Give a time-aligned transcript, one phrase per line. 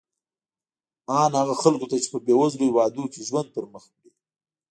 [1.19, 4.09] ان هغو خلکو ته چې په بېوزلو هېوادونو کې ژوند پرمخ وړي.